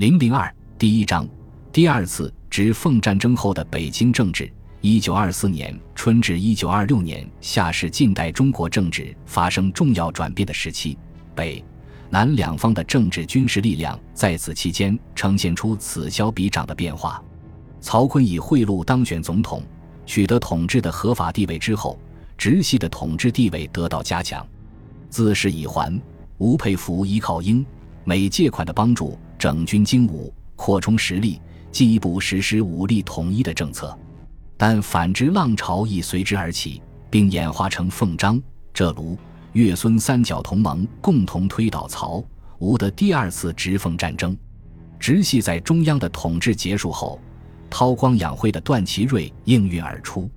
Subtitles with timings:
[0.00, 1.28] 零零二第一章，
[1.70, 4.50] 第二次直奉战争后的北京政治。
[4.80, 10.96] 一九二四年春至一九二六年夏是近代中国政治发生重要转变的时期，
[11.34, 11.62] 北、
[12.08, 17.22] 南两方的政治军事力量在此期间呈现出此消彼长的变化。
[17.78, 19.62] 曹锟以贿赂当选总统，
[20.06, 22.00] 取得统治的合法地位之后，
[22.38, 24.48] 直系的统治地位得到加强。
[25.10, 26.00] 自是以还、
[26.38, 27.62] 吴佩孚依靠英、
[28.02, 31.40] 美借款的帮助，整军精武，扩充实力，
[31.72, 33.98] 进一步实施武力统一的政策。
[34.58, 38.38] 但反之浪潮亦随之而起，并演化成奉张、
[38.74, 39.16] 浙卢、
[39.54, 42.22] 粤孙三角同盟共同推倒曹、
[42.58, 44.36] 吴的第二次直奉战争。
[44.98, 47.18] 直系在中央的统治结束后。
[47.70, 50.28] 韬光养晦的段祺瑞应运而出。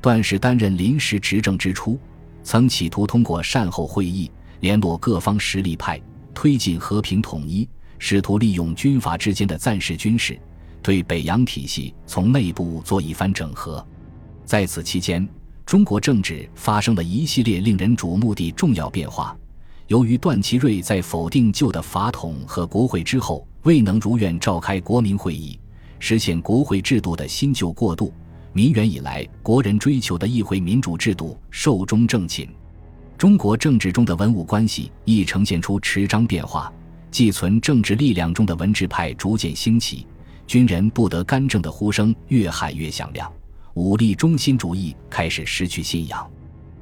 [0.00, 1.96] 段氏担任临时执政之初，
[2.42, 4.28] 曾企图通过善后会议
[4.60, 5.98] 联络各方实力派，
[6.34, 7.66] 推进和平统一，
[8.04, 10.36] 试图利用军阀之间的暂时军事，
[10.82, 13.86] 对北洋体系从内部做一番整合。
[14.44, 15.26] 在此期间，
[15.64, 19.38] 中国政治发生了一系列令人瞩目的重要变化。
[19.86, 25.56] 由于段祺瑞在否定旧的法统和国会之后，未能如愿召开国民会议。
[26.00, 28.12] 实现国会制度的新旧过渡，
[28.52, 32.48] 民元以来国人追求的议会民主制度寿终正寝。
[33.16, 36.72] 中国政治中的文武关系亦呈现出持章变化，
[37.12, 40.06] 寄存政治力量中的文治派逐渐兴起，
[40.46, 43.30] 军人不得干政的呼声越喊越响亮，
[43.74, 46.26] 武力中心主义开始失去信仰。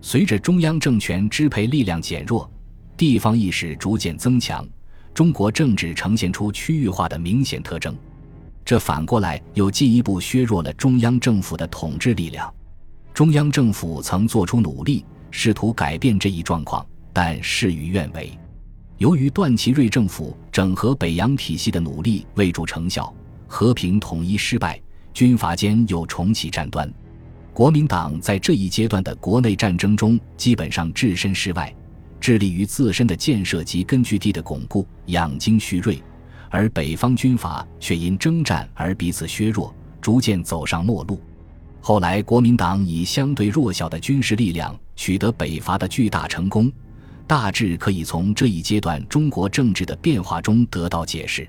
[0.00, 2.50] 随着中央政权支配力量减弱，
[2.96, 4.66] 地方意识逐渐增强，
[5.12, 7.94] 中国政治呈现出区域化的明显特征。
[8.64, 12.52] 这反过来又进一步削弱了中央政府的统治力量。
[13.12, 18.32] 中央政府曾做出努力，试图改变这一状况，但事与愿违。
[18.98, 23.12] 由于段祺瑞政府整合北洋体系的努力未著成效，
[23.48, 24.80] 和平统一失败，
[25.12, 26.92] 军阀间又重启战端。
[27.52, 31.74] 国民党在这一阶段的国内战争中基本上置身事外，
[32.20, 36.00] 致力于自身的建设及根据地的巩固，养精蓄锐。
[36.48, 41.20] 而北方军阀却因征战而彼此削弱，逐渐走上末路。
[41.80, 46.70] 后来，国民党以相对弱小的军事力量取得北伐的巨大成功，
[47.26, 51.48] 大致可以从这一阶段中国政治的变化中得到解释。